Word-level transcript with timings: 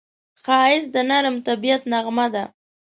ښایست 0.43 0.89
د 0.95 0.97
نرم 1.09 1.35
طبیعت 1.47 1.81
نغمه 1.91 2.27
ده 2.33 2.43